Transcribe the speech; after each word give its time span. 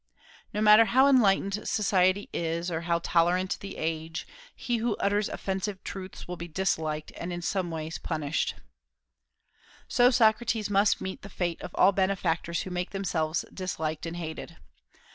No 0.51 0.61
matter 0.61 0.85
how 0.85 1.07
enlightened 1.07 1.67
society 1.69 2.27
is, 2.33 2.71
or 2.71 2.81
tolerant 3.03 3.59
the 3.59 3.77
age, 3.77 4.25
he 4.55 4.77
who 4.77 4.95
utters 4.95 5.29
offensive 5.29 5.83
truths 5.83 6.27
will 6.27 6.37
be 6.37 6.47
disliked, 6.47 7.11
and 7.15 7.31
in 7.31 7.43
some 7.43 7.69
way 7.69 7.91
punished. 8.01 8.55
So 9.87 10.09
Socrates 10.09 10.71
must 10.71 11.01
meet 11.01 11.21
the 11.21 11.29
fate 11.29 11.61
of 11.61 11.69
all 11.75 11.91
benefactors 11.91 12.61
who 12.63 12.71
make 12.71 12.89
themselves 12.89 13.45
disliked 13.53 14.07
and 14.07 14.17
hated. 14.17 14.57